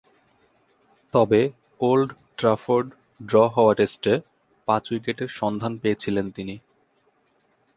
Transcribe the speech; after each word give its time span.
তবে, 1.13 1.41
ওল্ড 1.79 2.09
ট্রাফোর্ডে 2.37 2.95
ড্র 3.25 3.35
হওয়া 3.47 3.73
টেস্টে 3.75 4.13
পাঁচ 4.67 4.83
উইকেটের 4.91 5.29
সন্ধান 5.31 5.73
পেয়েছিলেন 5.77 6.25
তিনি। 6.31 6.55